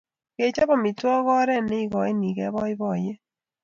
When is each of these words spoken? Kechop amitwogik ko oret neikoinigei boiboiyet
Kechop 0.35 0.69
amitwogik 0.75 1.25
ko 1.27 1.31
oret 1.41 1.65
neikoinigei 1.67 2.53
boiboiyet 2.53 3.21